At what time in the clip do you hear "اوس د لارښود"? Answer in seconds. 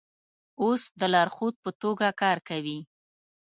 0.61-1.55